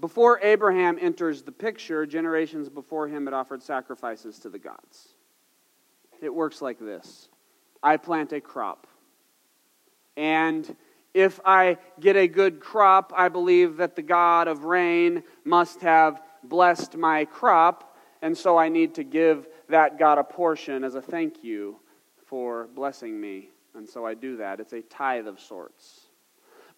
Before 0.00 0.40
Abraham 0.42 0.98
enters 1.00 1.42
the 1.42 1.52
picture, 1.52 2.04
generations 2.04 2.68
before 2.68 3.06
him 3.06 3.26
had 3.26 3.34
offered 3.34 3.62
sacrifices 3.62 4.38
to 4.40 4.50
the 4.50 4.58
gods. 4.58 5.14
It 6.20 6.34
works 6.34 6.60
like 6.60 6.78
this 6.78 7.28
I 7.82 7.96
plant 7.96 8.32
a 8.32 8.40
crop. 8.40 8.86
And 10.16 10.76
if 11.12 11.40
I 11.44 11.78
get 12.00 12.16
a 12.16 12.26
good 12.26 12.60
crop, 12.60 13.12
I 13.14 13.28
believe 13.28 13.76
that 13.76 13.94
the 13.94 14.02
God 14.02 14.48
of 14.48 14.64
rain 14.64 15.22
must 15.44 15.80
have 15.82 16.20
blessed 16.42 16.96
my 16.96 17.24
crop. 17.24 17.96
And 18.22 18.36
so 18.36 18.56
I 18.56 18.68
need 18.68 18.94
to 18.94 19.04
give 19.04 19.46
that 19.68 19.98
God 19.98 20.18
a 20.18 20.24
portion 20.24 20.82
as 20.82 20.94
a 20.94 21.02
thank 21.02 21.44
you 21.44 21.78
for 22.26 22.68
blessing 22.74 23.20
me. 23.20 23.50
And 23.74 23.88
so 23.88 24.06
I 24.06 24.14
do 24.14 24.38
that. 24.38 24.60
It's 24.60 24.72
a 24.72 24.82
tithe 24.82 25.26
of 25.26 25.38
sorts. 25.40 26.03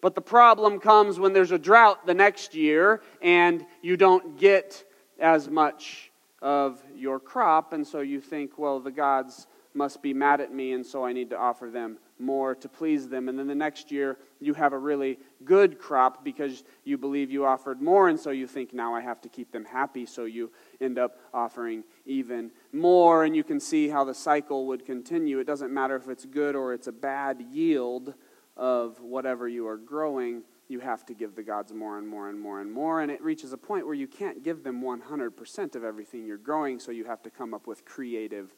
But 0.01 0.15
the 0.15 0.21
problem 0.21 0.79
comes 0.79 1.19
when 1.19 1.33
there's 1.33 1.51
a 1.51 1.59
drought 1.59 2.05
the 2.05 2.13
next 2.13 2.53
year 2.53 3.01
and 3.21 3.65
you 3.81 3.97
don't 3.97 4.37
get 4.37 4.83
as 5.19 5.49
much 5.49 6.11
of 6.41 6.81
your 6.95 7.19
crop. 7.19 7.73
And 7.73 7.85
so 7.85 8.01
you 8.01 8.21
think, 8.21 8.57
well, 8.57 8.79
the 8.79 8.91
gods 8.91 9.47
must 9.73 10.01
be 10.01 10.13
mad 10.13 10.41
at 10.41 10.51
me, 10.51 10.73
and 10.73 10.83
so 10.83 11.05
I 11.05 11.13
need 11.13 11.29
to 11.29 11.37
offer 11.37 11.69
them 11.69 11.97
more 12.19 12.55
to 12.55 12.67
please 12.67 13.07
them. 13.07 13.29
And 13.29 13.37
then 13.37 13.45
the 13.45 13.53
next 13.53 13.91
year, 13.91 14.17
you 14.39 14.55
have 14.55 14.73
a 14.73 14.77
really 14.77 15.19
good 15.45 15.77
crop 15.77 16.23
because 16.23 16.63
you 16.83 16.97
believe 16.97 17.29
you 17.29 17.45
offered 17.45 17.79
more, 17.79 18.09
and 18.09 18.19
so 18.19 18.31
you 18.31 18.47
think, 18.47 18.73
now 18.73 18.95
I 18.95 19.01
have 19.01 19.21
to 19.21 19.29
keep 19.29 19.51
them 19.51 19.65
happy, 19.65 20.07
so 20.07 20.25
you 20.25 20.51
end 20.81 20.97
up 20.97 21.19
offering 21.31 21.83
even 22.07 22.49
more. 22.73 23.23
And 23.23 23.35
you 23.35 23.43
can 23.43 23.59
see 23.59 23.87
how 23.87 24.03
the 24.03 24.15
cycle 24.15 24.65
would 24.65 24.83
continue. 24.83 25.37
It 25.39 25.45
doesn't 25.45 25.71
matter 25.71 25.95
if 25.95 26.09
it's 26.09 26.25
good 26.25 26.55
or 26.55 26.73
it's 26.73 26.87
a 26.87 26.91
bad 26.91 27.45
yield 27.51 28.15
of 28.57 28.99
whatever 28.99 29.47
you 29.47 29.67
are 29.67 29.77
growing, 29.77 30.41
you 30.67 30.79
have 30.79 31.05
to 31.05 31.13
give 31.13 31.35
the 31.35 31.43
gods 31.43 31.71
more 31.71 31.97
and 31.97 32.07
more 32.07 32.27
and 32.27 32.39
more 32.39 32.59
and 32.59 32.71
more. 32.71 33.01
And 33.01 33.09
it 33.09 33.21
reaches 33.21 33.53
a 33.53 33.57
point 33.57 33.85
where 33.85 33.95
you 33.95 34.07
can't 34.07 34.43
give 34.43 34.63
them 34.63 34.81
100% 34.81 35.75
of 35.75 35.83
everything 35.83 36.25
you're 36.25 36.37
growing, 36.37 36.79
so 36.79 36.91
you 36.91 37.05
have 37.05 37.21
to 37.23 37.29
come 37.29 37.53
up 37.53 37.67
with 37.67 37.85
creative 37.85 38.53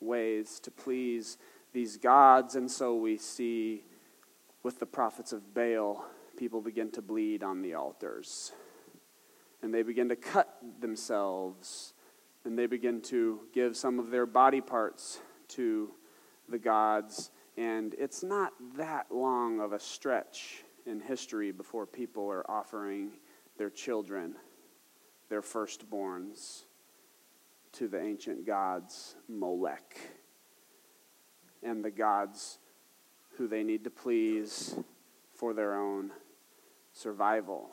ways 0.00 0.58
to 0.60 0.70
please 0.70 1.36
these 1.72 1.96
gods. 1.96 2.54
And 2.54 2.70
so 2.70 2.94
we 2.94 3.18
see 3.18 3.84
with 4.62 4.78
the 4.78 4.86
prophets 4.86 5.32
of 5.32 5.52
Baal, 5.52 6.04
people 6.36 6.60
begin 6.60 6.90
to 6.92 7.02
bleed 7.02 7.42
on 7.42 7.60
the 7.60 7.74
altars. 7.74 8.52
And 9.62 9.74
they 9.74 9.82
begin 9.82 10.08
to 10.08 10.16
cut 10.16 10.56
themselves. 10.80 11.92
And 12.44 12.58
they 12.58 12.66
begin 12.66 13.02
to 13.02 13.40
give 13.52 13.76
some 13.76 13.98
of 13.98 14.10
their 14.10 14.24
body 14.24 14.62
parts 14.62 15.20
to 15.48 15.90
the 16.48 16.58
gods. 16.58 17.30
And 17.60 17.94
it's 17.98 18.22
not 18.22 18.54
that 18.78 19.08
long 19.10 19.60
of 19.60 19.74
a 19.74 19.78
stretch 19.78 20.64
in 20.86 20.98
history 20.98 21.52
before 21.52 21.84
people 21.84 22.26
are 22.30 22.50
offering 22.50 23.10
their 23.58 23.68
children, 23.68 24.34
their 25.28 25.42
firstborns, 25.42 26.62
to 27.72 27.86
the 27.86 28.00
ancient 28.00 28.46
gods, 28.46 29.14
Molech, 29.28 29.94
and 31.62 31.84
the 31.84 31.90
gods 31.90 32.56
who 33.36 33.46
they 33.46 33.62
need 33.62 33.84
to 33.84 33.90
please 33.90 34.74
for 35.34 35.52
their 35.52 35.74
own 35.74 36.12
survival. 36.94 37.68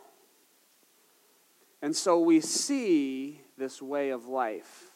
And 1.82 1.96
so 1.96 2.20
we 2.20 2.42
see 2.42 3.40
this 3.58 3.82
way 3.82 4.10
of 4.10 4.26
life. 4.26 4.87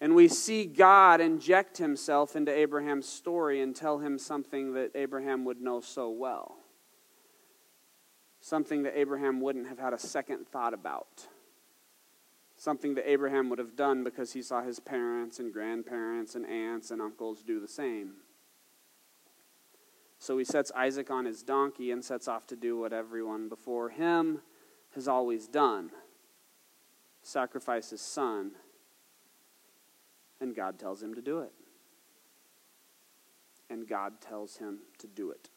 And 0.00 0.14
we 0.14 0.28
see 0.28 0.64
God 0.64 1.20
inject 1.20 1.78
himself 1.78 2.36
into 2.36 2.52
Abraham's 2.52 3.08
story 3.08 3.60
and 3.60 3.74
tell 3.74 3.98
him 3.98 4.18
something 4.18 4.74
that 4.74 4.92
Abraham 4.94 5.44
would 5.44 5.60
know 5.60 5.80
so 5.80 6.10
well. 6.10 6.56
Something 8.40 8.84
that 8.84 8.98
Abraham 8.98 9.40
wouldn't 9.40 9.66
have 9.66 9.78
had 9.78 9.92
a 9.92 9.98
second 9.98 10.46
thought 10.46 10.72
about. 10.72 11.26
Something 12.56 12.94
that 12.94 13.10
Abraham 13.10 13.50
would 13.50 13.58
have 13.58 13.74
done 13.74 14.04
because 14.04 14.32
he 14.32 14.42
saw 14.42 14.62
his 14.62 14.78
parents 14.78 15.40
and 15.40 15.52
grandparents 15.52 16.36
and 16.36 16.46
aunts 16.46 16.92
and 16.92 17.02
uncles 17.02 17.42
do 17.42 17.60
the 17.60 17.68
same. 17.68 18.14
So 20.20 20.38
he 20.38 20.44
sets 20.44 20.70
Isaac 20.76 21.10
on 21.10 21.24
his 21.24 21.42
donkey 21.42 21.90
and 21.90 22.04
sets 22.04 22.28
off 22.28 22.46
to 22.48 22.56
do 22.56 22.78
what 22.78 22.92
everyone 22.92 23.48
before 23.48 23.90
him 23.90 24.42
has 24.94 25.08
always 25.08 25.48
done 25.48 25.90
sacrifice 27.28 27.90
his 27.90 28.00
son. 28.00 28.52
And 30.40 30.54
God 30.54 30.78
tells 30.78 31.02
him 31.02 31.14
to 31.14 31.22
do 31.22 31.40
it. 31.40 31.52
And 33.70 33.86
God 33.86 34.20
tells 34.20 34.56
him 34.56 34.78
to 34.98 35.06
do 35.06 35.30
it. 35.30 35.50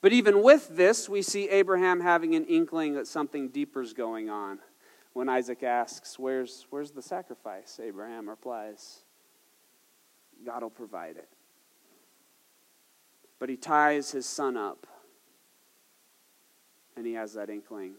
But 0.00 0.12
even 0.12 0.42
with 0.42 0.76
this, 0.76 1.08
we 1.08 1.22
see 1.22 1.48
Abraham 1.48 2.00
having 2.00 2.34
an 2.34 2.44
inkling 2.44 2.94
that 2.94 3.06
something 3.06 3.48
deeper 3.48 3.80
is 3.80 3.92
going 3.92 4.28
on. 4.28 4.58
When 5.14 5.28
Isaac 5.28 5.62
asks, 5.62 6.18
Where's, 6.18 6.66
where's 6.70 6.90
the 6.92 7.02
sacrifice? 7.02 7.80
Abraham 7.82 8.28
replies, 8.28 9.02
God 10.44 10.62
will 10.62 10.70
provide 10.70 11.16
it. 11.16 11.28
But 13.38 13.48
he 13.48 13.56
ties 13.56 14.10
his 14.10 14.26
son 14.26 14.56
up, 14.56 14.86
and 16.96 17.06
he 17.06 17.14
has 17.14 17.32
that 17.32 17.50
inkling 17.50 17.94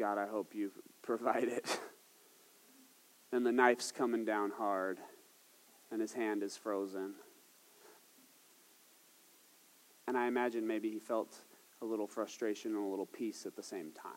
God, 0.00 0.18
I 0.18 0.26
hope 0.26 0.54
you 0.54 0.70
provide 1.02 1.44
it. 1.44 1.78
And 3.32 3.46
the 3.46 3.52
knife's 3.52 3.92
coming 3.92 4.24
down 4.24 4.50
hard, 4.50 4.98
and 5.90 6.00
his 6.00 6.12
hand 6.12 6.42
is 6.42 6.56
frozen. 6.56 7.14
And 10.06 10.16
I 10.16 10.26
imagine 10.26 10.66
maybe 10.66 10.90
he 10.90 10.98
felt 10.98 11.36
a 11.82 11.84
little 11.84 12.06
frustration 12.06 12.74
and 12.74 12.84
a 12.84 12.88
little 12.88 13.06
peace 13.06 13.46
at 13.46 13.56
the 13.56 13.62
same 13.62 13.92
time. 13.92 14.12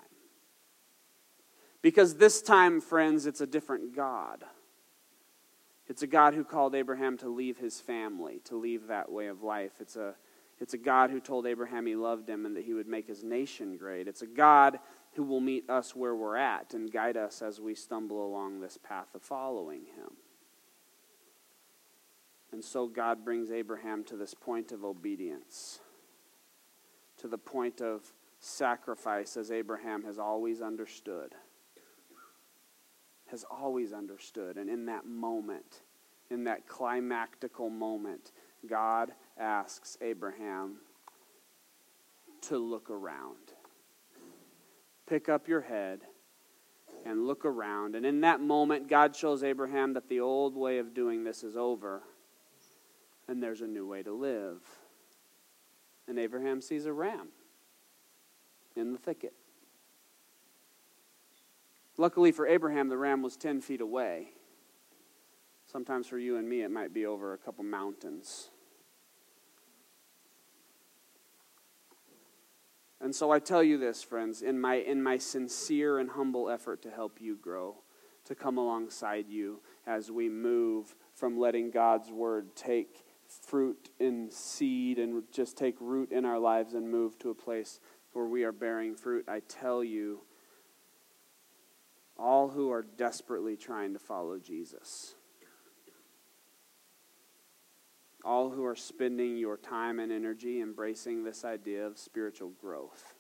Because 1.82 2.16
this 2.16 2.42
time, 2.42 2.82
friends, 2.82 3.26
it's 3.26 3.42
a 3.42 3.48
different 3.48 3.96
God. 3.96 4.44
It's 5.88 6.02
a 6.02 6.08
God 6.08 6.34
who 6.34 6.44
called 6.44 6.76
Abraham 6.76 7.18
to 7.20 7.30
leave 7.30 7.58
his 7.58 7.80
family, 7.80 8.40
to 8.46 8.56
leave 8.56 8.88
that 8.88 9.12
way 9.12 9.28
of 9.28 9.44
life. 9.44 9.74
It's 9.80 9.98
a, 9.98 10.16
it's 10.60 10.74
a 10.74 10.78
God 10.78 11.12
who 11.12 11.20
told 11.20 11.46
Abraham 11.46 11.86
he 11.86 11.96
loved 11.96 12.30
him 12.30 12.46
and 12.46 12.56
that 12.56 12.64
he 12.64 12.74
would 12.74 12.88
make 12.88 13.06
his 13.06 13.24
nation 13.24 13.76
great. 13.78 14.08
It's 14.08 14.22
a 14.22 14.28
God 14.28 14.80
who 15.16 15.24
will 15.24 15.40
meet 15.40 15.70
us 15.70 15.96
where 15.96 16.16
we're 16.16 16.38
at 16.38 16.74
and 16.74 16.92
guide 16.92 17.18
us 17.18 17.42
as 17.42 17.60
we 17.60 17.76
stumble 17.76 18.26
along 18.26 18.60
this 18.60 18.78
path 18.78 19.14
of 19.14 19.22
following 19.22 19.86
him. 19.86 20.18
And 22.52 22.64
so 22.64 22.88
God 22.88 23.26
brings 23.26 23.52
Abraham 23.52 24.04
to 24.06 24.16
this 24.16 24.34
point 24.34 24.72
of 24.72 24.84
obedience, 24.84 25.80
to 27.18 27.28
the 27.28 27.38
point 27.38 27.82
of 27.82 28.14
sacrifice, 28.40 29.38
as 29.38 29.52
Abraham 29.52 30.04
has 30.04 30.20
always 30.20 30.62
understood 30.62 31.34
has 33.34 33.44
always 33.50 33.94
understood. 33.94 34.58
And 34.58 34.70
in 34.70 34.86
that 34.86 35.08
moment, 35.08 35.82
in 36.30 36.44
that 36.44 36.68
climactical 36.68 37.72
moment, 37.72 38.32
God 38.70 39.12
asks 39.40 39.98
Abraham 40.02 40.76
to 42.42 42.60
look 42.60 42.92
around. 42.92 43.43
Pick 45.08 45.30
up 45.30 45.48
your 45.48 45.62
head 45.62 46.02
and 47.06 47.28
look 47.28 47.46
around. 47.46 47.96
And 47.96 48.06
in 48.06 48.22
that 48.22 48.40
moment, 48.40 48.88
God 48.88 49.16
shows 49.16 49.44
Abraham 49.44 49.94
that 49.94 50.08
the 50.08 50.20
old 50.20 50.56
way 50.56 50.80
of 50.80 50.94
doing 50.94 51.24
this 51.24 51.44
is 51.44 51.58
over 51.58 52.04
and 53.28 53.42
there's 53.42 53.62
a 53.62 53.68
new 53.68 53.88
way 53.88 54.04
to 54.04 54.14
live. 54.14 54.62
And 56.08 56.20
Abraham 56.20 56.62
sees 56.62 56.86
a 56.86 56.94
ram 56.94 57.30
in 58.76 58.92
the 58.92 58.98
thicket. 58.98 59.34
Luckily 61.98 62.32
for 62.32 62.48
Abraham, 62.48 62.90
the 62.90 62.98
ram 62.98 63.22
was 63.22 63.38
10 63.38 63.62
feet 63.62 63.82
away. 63.82 64.30
Sometimes 65.66 66.08
for 66.08 66.18
you 66.18 66.38
and 66.38 66.48
me, 66.48 66.62
it 66.62 66.72
might 66.72 66.94
be 66.94 67.06
over 67.06 67.34
a 67.34 67.38
couple 67.38 67.64
mountains. 67.64 68.50
And 73.04 73.14
so 73.14 73.32
I 73.32 73.40
tell 73.40 73.62
you 73.62 73.78
this, 73.78 74.02
friends, 74.02 74.42
in 74.42 74.62
my, 74.62 74.76
in 74.76 75.04
my 75.04 75.18
sincere 75.18 76.00
and 76.00 76.10
humble 76.10 76.50
effort 76.50 76.82
to 76.84 76.90
help 76.90 77.20
you 77.20 77.36
grow, 77.36 77.76
to 78.24 78.34
come 78.34 78.58
alongside 78.58 79.28
you 79.28 79.60
as 79.86 80.10
we 80.10 80.30
move 80.30 80.96
from 81.14 81.38
letting 81.38 81.70
God's 81.70 82.10
word 82.10 82.56
take 82.56 83.04
fruit 83.28 83.90
and 84.00 84.32
seed 84.32 85.00
and 85.00 85.24
just 85.34 85.58
take 85.58 85.76
root 85.82 86.14
in 86.14 86.24
our 86.24 86.40
lives 86.40 86.76
and 86.76 86.90
move 86.90 87.20
to 87.20 87.30
a 87.30 87.36
place 87.36 87.82
where 88.14 88.26
we 88.26 88.46
are 88.46 88.54
bearing 88.54 88.96
fruit, 88.96 89.26
I 89.28 89.42
tell 89.50 89.84
you 89.84 90.22
all 92.18 92.48
who 92.48 92.72
are 92.72 92.84
desperately 92.84 93.58
trying 93.58 93.92
to 93.94 94.00
follow 94.00 94.40
Jesus. 94.40 95.16
All 98.24 98.50
who 98.50 98.64
are 98.66 98.76
spending 98.76 99.38
your 99.38 99.58
time 99.58 100.00
and 100.00 100.12
energy 100.12 100.62
embracing 100.62 101.24
this 101.24 101.44
idea 101.44 101.86
of 101.86 101.98
spiritual 101.98 102.50
growth 102.62 103.16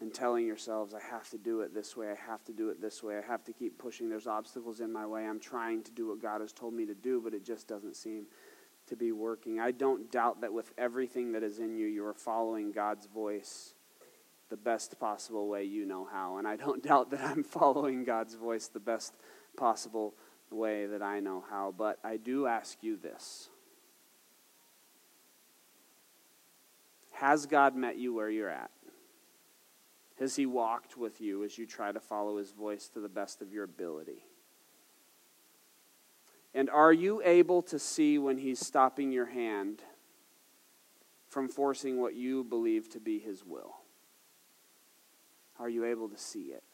and 0.00 0.12
telling 0.12 0.46
yourselves, 0.46 0.94
I 0.94 1.00
have 1.10 1.28
to 1.30 1.38
do 1.38 1.60
it 1.60 1.74
this 1.74 1.96
way, 1.96 2.10
I 2.10 2.30
have 2.30 2.44
to 2.44 2.52
do 2.52 2.68
it 2.70 2.80
this 2.80 3.02
way, 3.02 3.18
I 3.18 3.22
have 3.22 3.44
to 3.44 3.52
keep 3.52 3.78
pushing. 3.78 4.08
There's 4.08 4.26
obstacles 4.26 4.80
in 4.80 4.92
my 4.92 5.06
way. 5.06 5.26
I'm 5.26 5.40
trying 5.40 5.82
to 5.84 5.92
do 5.92 6.08
what 6.08 6.20
God 6.20 6.40
has 6.40 6.52
told 6.52 6.74
me 6.74 6.84
to 6.86 6.94
do, 6.94 7.20
but 7.22 7.34
it 7.34 7.44
just 7.44 7.66
doesn't 7.66 7.96
seem 7.96 8.26
to 8.88 8.96
be 8.96 9.12
working. 9.12 9.58
I 9.58 9.72
don't 9.72 10.10
doubt 10.10 10.42
that 10.42 10.52
with 10.52 10.72
everything 10.78 11.32
that 11.32 11.42
is 11.42 11.58
in 11.58 11.76
you, 11.76 11.86
you 11.86 12.04
are 12.06 12.14
following 12.14 12.72
God's 12.72 13.06
voice 13.06 13.74
the 14.48 14.56
best 14.56 14.98
possible 15.00 15.48
way 15.48 15.64
you 15.64 15.86
know 15.86 16.06
how. 16.10 16.36
And 16.36 16.46
I 16.46 16.56
don't 16.56 16.82
doubt 16.86 17.10
that 17.10 17.20
I'm 17.20 17.42
following 17.42 18.04
God's 18.04 18.34
voice 18.34 18.68
the 18.68 18.80
best 18.80 19.14
possible 19.56 20.14
way 20.50 20.86
that 20.86 21.02
I 21.02 21.20
know 21.20 21.44
how. 21.50 21.74
But 21.76 21.98
I 22.04 22.16
do 22.16 22.46
ask 22.46 22.78
you 22.82 22.96
this 22.96 23.48
Has 27.16 27.46
God 27.46 27.74
met 27.74 27.96
you 27.96 28.12
where 28.12 28.28
you're 28.28 28.50
at? 28.50 28.70
Has 30.18 30.36
He 30.36 30.44
walked 30.44 30.98
with 30.98 31.18
you 31.18 31.44
as 31.44 31.56
you 31.56 31.64
try 31.64 31.90
to 31.90 31.98
follow 31.98 32.36
His 32.36 32.52
voice 32.52 32.88
to 32.88 33.00
the 33.00 33.08
best 33.08 33.40
of 33.40 33.52
your 33.54 33.64
ability? 33.64 34.26
And 36.54 36.68
are 36.68 36.92
you 36.92 37.22
able 37.24 37.62
to 37.62 37.78
see 37.78 38.18
when 38.18 38.36
He's 38.36 38.60
stopping 38.60 39.12
your 39.12 39.24
hand 39.24 39.80
from 41.28 41.48
forcing 41.48 41.98
what 41.98 42.14
you 42.14 42.44
believe 42.44 42.90
to 42.90 43.00
be 43.00 43.18
His 43.18 43.42
will? 43.46 43.76
Are 45.58 45.70
you 45.70 45.86
able 45.86 46.10
to 46.10 46.18
see 46.18 46.52
it? 46.52 46.64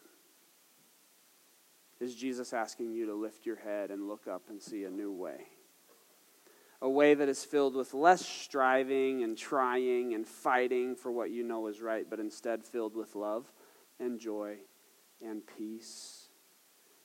Is 2.00 2.16
Jesus 2.16 2.52
asking 2.52 2.94
you 2.94 3.06
to 3.06 3.14
lift 3.14 3.46
your 3.46 3.56
head 3.56 3.92
and 3.92 4.08
look 4.08 4.26
up 4.26 4.42
and 4.48 4.60
see 4.60 4.82
a 4.82 4.90
new 4.90 5.12
way? 5.12 5.46
A 6.82 6.90
way 6.90 7.14
that 7.14 7.28
is 7.28 7.44
filled 7.44 7.76
with 7.76 7.94
less 7.94 8.26
striving 8.26 9.22
and 9.22 9.38
trying 9.38 10.14
and 10.14 10.26
fighting 10.26 10.96
for 10.96 11.12
what 11.12 11.30
you 11.30 11.44
know 11.44 11.68
is 11.68 11.80
right, 11.80 12.04
but 12.10 12.18
instead 12.18 12.64
filled 12.64 12.96
with 12.96 13.14
love 13.14 13.52
and 14.00 14.18
joy 14.18 14.56
and 15.24 15.42
peace, 15.56 16.28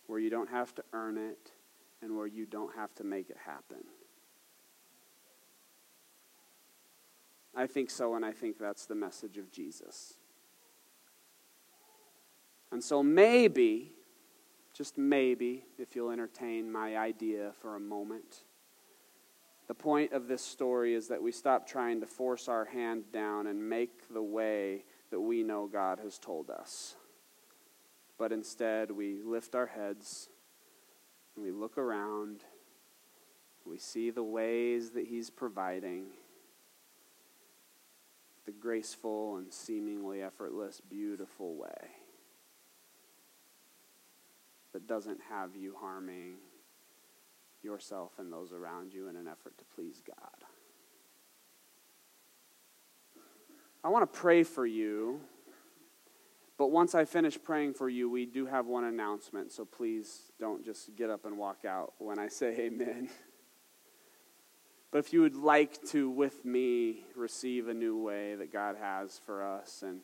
where 0.07 0.19
you 0.19 0.31
don't 0.31 0.49
have 0.49 0.73
to 0.75 0.83
earn 0.93 1.19
it 1.19 1.51
and 2.01 2.17
where 2.17 2.25
you 2.25 2.47
don't 2.47 2.75
have 2.75 2.93
to 2.95 3.03
make 3.03 3.29
it 3.29 3.37
happen. 3.45 3.83
I 7.55 7.67
think 7.67 7.91
so, 7.91 8.15
and 8.15 8.25
I 8.25 8.31
think 8.31 8.57
that's 8.57 8.87
the 8.87 8.95
message 8.95 9.37
of 9.37 9.51
Jesus. 9.51 10.15
And 12.71 12.83
so 12.83 13.03
maybe, 13.03 13.93
Just 14.77 14.95
maybe, 14.95 15.65
if 15.79 15.95
you'll 15.95 16.11
entertain 16.11 16.71
my 16.71 16.97
idea 16.97 17.51
for 17.61 17.75
a 17.75 17.79
moment. 17.79 18.43
The 19.67 19.73
point 19.73 20.13
of 20.13 20.27
this 20.27 20.41
story 20.41 20.93
is 20.93 21.09
that 21.09 21.21
we 21.21 21.31
stop 21.31 21.67
trying 21.67 21.99
to 21.99 22.07
force 22.07 22.47
our 22.47 22.65
hand 22.65 23.11
down 23.11 23.47
and 23.47 23.69
make 23.69 24.13
the 24.13 24.21
way 24.21 24.85
that 25.11 25.19
we 25.19 25.43
know 25.43 25.67
God 25.67 25.99
has 25.99 26.17
told 26.17 26.49
us. 26.49 26.95
But 28.17 28.31
instead, 28.31 28.91
we 28.91 29.21
lift 29.23 29.55
our 29.55 29.67
heads 29.67 30.29
and 31.35 31.43
we 31.43 31.51
look 31.51 31.77
around. 31.77 32.43
We 33.65 33.77
see 33.77 34.09
the 34.09 34.23
ways 34.23 34.91
that 34.91 35.07
He's 35.07 35.29
providing 35.29 36.05
the 38.45 38.53
graceful 38.53 39.35
and 39.35 39.51
seemingly 39.51 40.21
effortless, 40.21 40.79
beautiful 40.79 41.55
way 41.55 41.91
that 44.71 44.87
doesn't 44.87 45.19
have 45.29 45.55
you 45.55 45.75
harming 45.79 46.35
yourself 47.67 48.13
and 48.17 48.31
those 48.31 48.53
around 48.53 48.93
you 48.93 49.09
in 49.09 49.17
an 49.17 49.27
effort 49.27 49.57
to 49.57 49.65
please 49.75 50.01
God. 50.07 50.47
I 53.83 53.89
want 53.89 54.11
to 54.11 54.19
pray 54.19 54.43
for 54.43 54.65
you, 54.65 55.19
but 56.57 56.71
once 56.71 56.95
I 56.95 57.03
finish 57.03 57.37
praying 57.41 57.73
for 57.73 57.89
you, 57.89 58.09
we 58.09 58.25
do 58.25 58.45
have 58.45 58.65
one 58.65 58.85
announcement, 58.85 59.51
so 59.51 59.65
please 59.65 60.31
don't 60.39 60.63
just 60.63 60.95
get 60.95 61.09
up 61.09 61.25
and 61.25 61.37
walk 61.37 61.65
out 61.65 61.93
when 61.97 62.17
I 62.17 62.29
say 62.29 62.47
amen. 62.59 63.09
But 64.89 64.99
if 64.99 65.11
you 65.11 65.21
would 65.21 65.35
like 65.35 65.83
to, 65.89 66.09
with 66.09 66.45
me, 66.45 67.03
receive 67.15 67.67
a 67.67 67.73
new 67.73 68.01
way 68.01 68.35
that 68.35 68.51
God 68.51 68.77
has 68.81 69.19
for 69.25 69.43
us 69.43 69.83
and, 69.85 69.99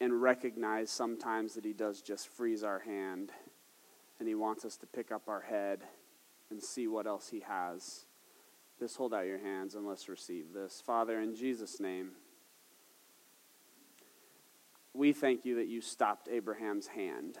and 0.00 0.20
recognize 0.20 0.90
sometimes 0.90 1.54
that 1.54 1.64
He 1.64 1.72
does 1.72 2.02
just 2.02 2.26
freeze 2.26 2.64
our 2.64 2.80
hand 2.80 3.30
and 4.18 4.26
He 4.26 4.34
wants 4.34 4.64
us 4.64 4.76
to 4.78 4.86
pick 4.86 5.12
up 5.12 5.28
our 5.28 5.42
head 5.42 5.84
and 6.52 6.62
see 6.62 6.86
what 6.86 7.06
else 7.06 7.28
He 7.28 7.40
has, 7.40 8.04
just 8.78 8.96
hold 8.96 9.12
out 9.12 9.26
your 9.26 9.38
hands 9.38 9.74
and 9.74 9.86
let's 9.86 10.08
receive 10.08 10.52
this. 10.52 10.82
Father, 10.84 11.20
in 11.20 11.34
Jesus' 11.34 11.80
name, 11.80 12.10
we 14.94 15.12
thank 15.12 15.44
you 15.44 15.56
that 15.56 15.68
you 15.68 15.80
stopped 15.80 16.28
Abraham's 16.30 16.86
hand. 16.86 17.38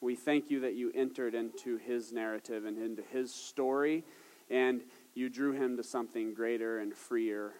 We 0.00 0.14
thank 0.14 0.50
you 0.50 0.60
that 0.60 0.74
you 0.74 0.92
entered 0.94 1.34
into 1.34 1.78
his 1.78 2.12
narrative 2.12 2.66
and 2.66 2.76
into 2.76 3.02
his 3.02 3.32
story 3.32 4.04
and 4.50 4.82
you 5.14 5.30
drew 5.30 5.52
him 5.52 5.76
to 5.78 5.82
something 5.82 6.34
greater 6.34 6.78
and 6.78 6.94
freer 6.94 7.54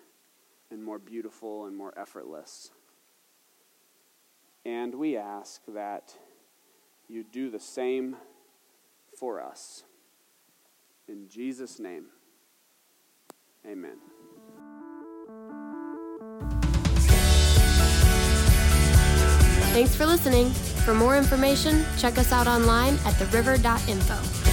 and 0.71 0.85
more 0.85 0.99
beautiful 0.99 1.67
and 1.67 1.77
more 1.77 1.95
effortless. 1.97 2.71
And 4.65 4.95
we 4.95 5.17
ask 5.17 5.63
that 5.69 6.15
you 7.09 7.25
do 7.25 7.51
the 7.51 7.61
same 7.61 8.17
for 9.19 9.41
us. 9.41 9.85
In 11.09 11.29
Jesus' 11.29 11.79
name, 11.79 12.07
amen. 13.67 13.97
Thanks 19.73 19.95
for 19.95 20.07
listening. 20.07 20.51
For 20.87 20.95
more 20.95 21.17
information, 21.17 21.85
check 21.99 22.17
us 22.17 22.33
out 22.33 22.47
online 22.47 22.95
at 23.05 23.15
theriver.info. 23.15 24.46